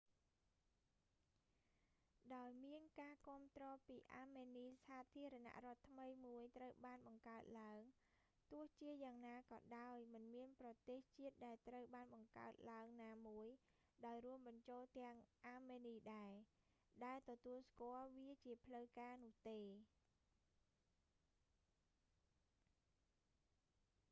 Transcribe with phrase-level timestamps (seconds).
[2.35, 7.81] ដោយមានការគាំទ្រពីអាមេនី សាធារណរដ្ឋថ្មីមួយត្រូវបានបង្កើតឡើង
[8.51, 13.47] ទោះជាយ៉ាងណាក៏ដោយ មិនមានប្រទេសជាតិដែលត្រូវបានបង្កើតឡើងណាមួយ
[14.05, 15.17] ដោយរួមបញ្ចូលទាំង
[15.47, 16.33] អាមេនីដែរ
[17.05, 19.59] ដែលទទួលស្គាល់វាជាផ្លូវការនោះទេ